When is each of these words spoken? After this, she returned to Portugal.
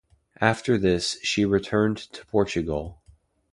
After 0.41 0.79
this, 0.79 1.19
she 1.21 1.45
returned 1.45 1.97
to 1.97 2.25
Portugal. 2.25 3.03